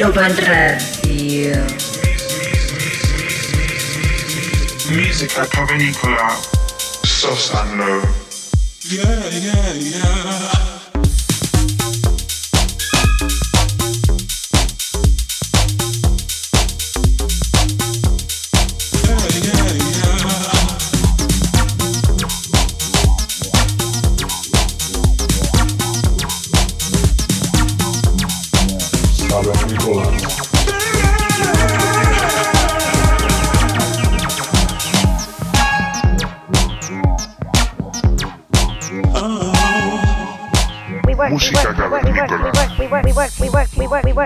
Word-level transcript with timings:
Global 0.00 0.34
Radio. 0.46 1.62
Musica 4.88 5.46
cavernicola, 5.46 6.40
sos 7.04 7.50
and. 7.52 7.82
Yeah, 8.88 9.28
yeah, 9.28 9.72
yeah. 9.74 10.69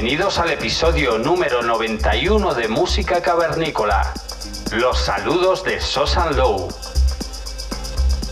Bienvenidos 0.00 0.38
al 0.38 0.52
episodio 0.52 1.18
número 1.18 1.60
91 1.60 2.54
de 2.54 2.68
Música 2.68 3.20
Cavernícola. 3.20 4.14
Los 4.70 4.96
saludos 4.96 5.64
de 5.64 5.80
Sosan 5.80 6.36
Low. 6.36 6.68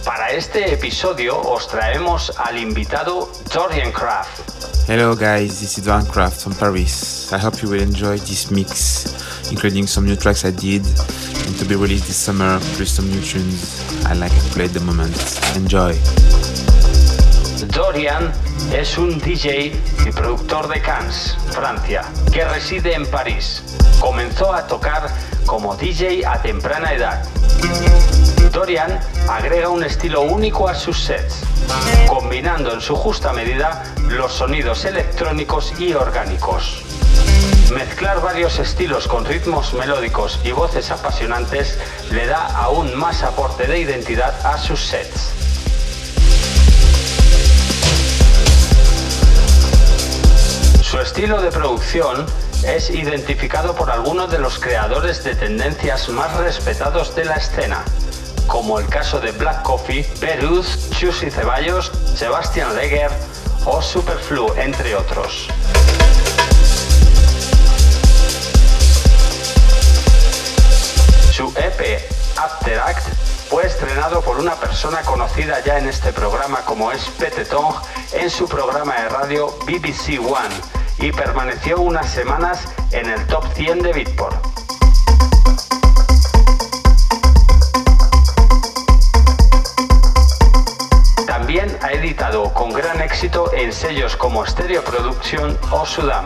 Para 0.04 0.30
este 0.30 0.72
episodio 0.72 1.36
os 1.40 1.66
traemos 1.66 2.32
al 2.38 2.56
invitado 2.58 3.32
Dorian 3.52 3.90
Craft. 3.90 4.88
Hello 4.88 5.16
guys, 5.16 5.58
this 5.58 5.76
is 5.76 5.84
Dorian 5.84 6.06
Craft 6.06 6.40
from 6.40 6.54
Paris. 6.54 7.32
I 7.32 7.38
hope 7.38 7.60
you 7.60 7.68
will 7.68 7.82
enjoy 7.82 8.16
this 8.18 8.48
mix, 8.52 9.50
including 9.50 9.88
some 9.88 10.06
new 10.06 10.14
tracks 10.14 10.44
I 10.44 10.52
did 10.52 10.86
and 10.86 11.58
to 11.58 11.64
be 11.64 11.74
released 11.74 12.06
this 12.06 12.16
summer, 12.16 12.60
plus 12.76 12.92
some 12.92 13.08
new 13.10 13.20
tunes 13.20 13.82
I 14.06 14.12
like 14.14 14.30
to 14.30 14.48
play 14.54 14.66
at 14.66 14.72
the 14.72 14.80
moment. 14.82 15.16
Enjoy. 15.56 15.98
Dorian 17.64 18.32
es 18.70 18.98
un 18.98 19.18
DJ 19.18 19.72
y 20.04 20.10
productor 20.12 20.68
de 20.68 20.82
Cannes, 20.82 21.36
Francia, 21.50 22.04
que 22.30 22.44
reside 22.44 22.92
en 22.92 23.06
París. 23.06 23.62
Comenzó 23.98 24.52
a 24.52 24.66
tocar 24.66 25.08
como 25.46 25.74
DJ 25.74 26.26
a 26.26 26.42
temprana 26.42 26.92
edad. 26.92 27.24
Dorian 28.52 29.00
agrega 29.30 29.70
un 29.70 29.84
estilo 29.84 30.22
único 30.22 30.68
a 30.68 30.74
sus 30.74 31.02
sets, 31.02 31.44
combinando 32.06 32.74
en 32.74 32.80
su 32.82 32.94
justa 32.94 33.32
medida 33.32 33.82
los 34.08 34.32
sonidos 34.32 34.84
electrónicos 34.84 35.72
y 35.80 35.94
orgánicos. 35.94 36.82
Mezclar 37.72 38.20
varios 38.20 38.58
estilos 38.58 39.08
con 39.08 39.24
ritmos 39.24 39.72
melódicos 39.72 40.40
y 40.44 40.52
voces 40.52 40.90
apasionantes 40.90 41.78
le 42.10 42.26
da 42.26 42.46
aún 42.58 42.94
más 42.94 43.22
aporte 43.22 43.66
de 43.66 43.78
identidad 43.78 44.34
a 44.46 44.58
sus 44.58 44.80
sets. 44.84 45.45
Estilo 51.06 51.40
de 51.40 51.52
producción 51.52 52.26
es 52.64 52.90
identificado 52.90 53.76
por 53.76 53.92
algunos 53.92 54.28
de 54.28 54.40
los 54.40 54.58
creadores 54.58 55.22
de 55.22 55.36
tendencias 55.36 56.08
más 56.08 56.34
respetados 56.38 57.14
de 57.14 57.24
la 57.24 57.36
escena, 57.36 57.84
como 58.48 58.80
el 58.80 58.88
caso 58.88 59.20
de 59.20 59.30
Black 59.30 59.62
Coffee, 59.62 60.02
Peruz, 60.18 60.90
Chusy 60.90 61.30
Ceballos, 61.30 61.92
Sebastian 62.16 62.74
Leger 62.74 63.08
o 63.64 63.80
Superflu, 63.80 64.52
entre 64.56 64.96
otros. 64.96 65.48
Su 71.32 71.54
EP 71.56 72.00
After 72.36 72.80
Act 72.80 73.06
fue 73.48 73.64
estrenado 73.64 74.22
por 74.22 74.38
una 74.38 74.56
persona 74.56 75.02
conocida 75.02 75.62
ya 75.64 75.78
en 75.78 75.88
este 75.88 76.12
programa 76.12 76.62
como 76.62 76.90
es 76.90 77.04
Pete 77.16 77.44
Tong 77.44 77.76
en 78.12 78.28
su 78.28 78.48
programa 78.48 78.94
de 78.96 79.08
radio 79.08 79.56
BBC 79.66 80.18
One 80.18 80.76
y 80.98 81.12
permaneció 81.12 81.80
unas 81.80 82.08
semanas 82.08 82.68
en 82.92 83.08
el 83.08 83.26
top 83.26 83.44
100 83.54 83.82
de 83.82 83.92
Beatport. 83.92 84.36
También 91.26 91.76
ha 91.82 91.92
editado 91.92 92.52
con 92.54 92.72
gran 92.72 93.00
éxito 93.02 93.52
en 93.52 93.72
sellos 93.72 94.16
como 94.16 94.46
Stereo 94.46 94.82
Production 94.82 95.58
o 95.70 95.84
Sudam. 95.84 96.24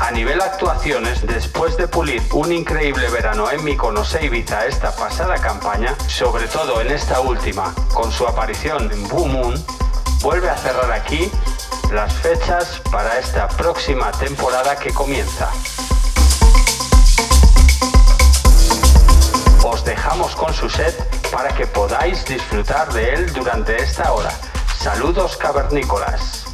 A 0.00 0.10
nivel 0.12 0.40
actuaciones, 0.40 1.26
después 1.26 1.76
de 1.76 1.88
pulir 1.88 2.22
un 2.32 2.52
increíble 2.52 3.08
verano 3.10 3.50
en 3.50 3.64
Mykonos 3.64 4.14
e 4.14 4.26
Ibiza 4.26 4.66
esta 4.66 4.94
pasada 4.94 5.36
campaña, 5.36 5.94
sobre 6.06 6.46
todo 6.46 6.80
en 6.80 6.90
esta 6.90 7.20
última, 7.20 7.74
con 7.92 8.12
su 8.12 8.26
aparición 8.26 8.90
en 8.92 9.08
Blue 9.08 9.26
Moon, 9.26 9.54
vuelve 10.22 10.48
a 10.48 10.56
cerrar 10.56 10.92
aquí 10.92 11.30
las 11.92 12.12
fechas 12.14 12.80
para 12.90 13.18
esta 13.18 13.48
próxima 13.48 14.10
temporada 14.12 14.76
que 14.76 14.92
comienza. 14.92 15.50
Os 19.64 19.84
dejamos 19.84 20.34
con 20.34 20.52
su 20.54 20.68
set 20.68 20.94
para 21.30 21.54
que 21.54 21.66
podáis 21.66 22.24
disfrutar 22.24 22.92
de 22.92 23.14
él 23.14 23.32
durante 23.32 23.76
esta 23.76 24.12
hora. 24.12 24.32
Saludos 24.78 25.36
cavernícolas. 25.36 26.45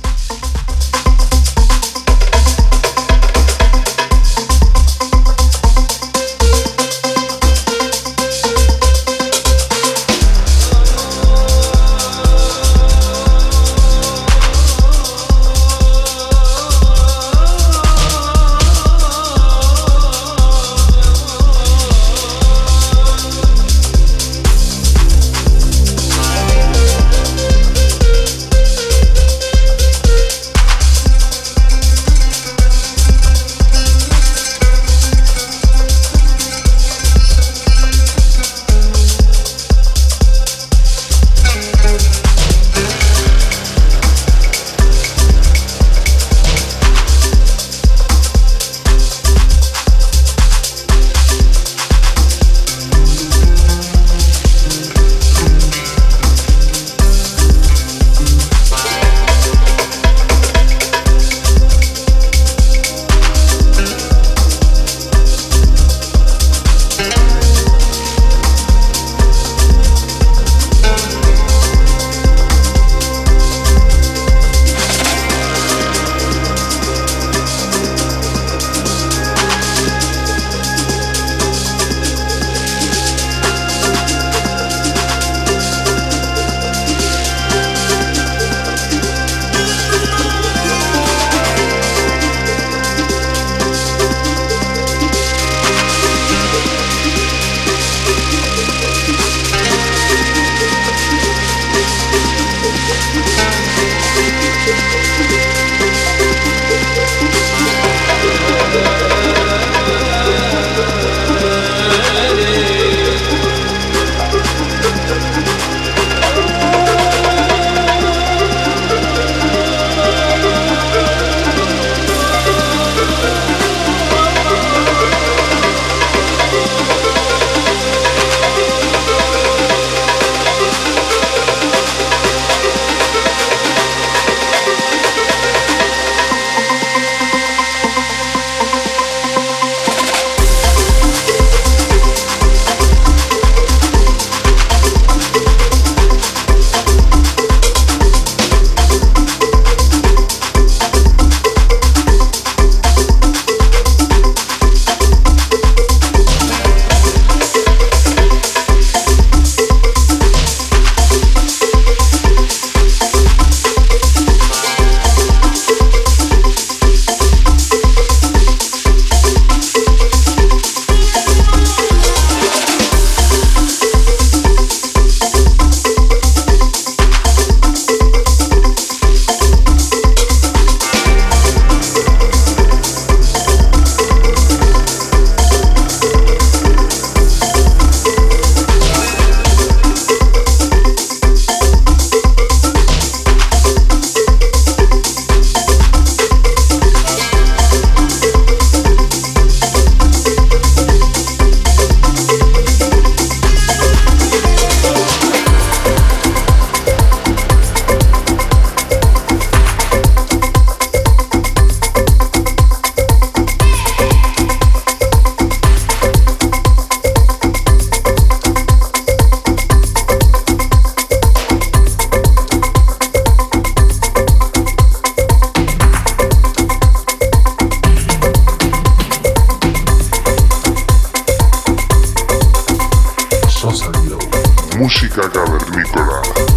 Música 234.83 235.29
cavernícola. 235.31 236.52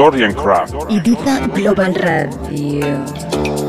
Dorian 0.00 0.32
Craft. 0.32 0.86
Ibiza 0.88 1.46
Global 1.52 1.92
Radio. 1.92 3.59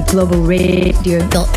globalradio.com. 0.00 1.53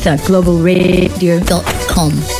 Globalradio.com. 0.00 2.39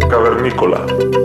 Cavernícola. 0.00 1.23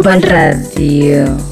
Global 0.00 0.22
Radio. 0.22 1.49